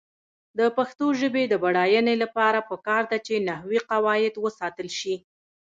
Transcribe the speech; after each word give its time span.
د 0.59 0.61
پښتو 0.77 1.05
ژبې 1.19 1.43
د 1.47 1.53
بډاینې 1.63 2.15
لپاره 2.23 2.59
پکار 2.69 3.03
ده 3.11 3.17
چې 3.27 3.43
نحوي 3.47 3.79
قواعد 3.89 4.33
وساتل 4.45 4.87
شي. 4.99 5.15